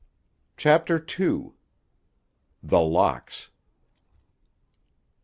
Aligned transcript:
CHAPTER 0.57 0.95
II. 0.97 1.51
THE 2.63 2.81
LOCKS. 2.81 3.51